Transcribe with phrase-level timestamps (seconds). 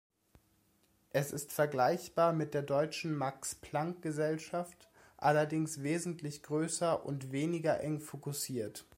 [1.11, 8.83] Es ist vergleichbar mit der deutschen Max-Planck-Gesellschaft, allerdings wesentlich größer und weniger eng fokussiert.